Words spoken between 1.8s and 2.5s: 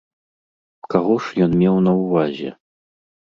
на ўвазе?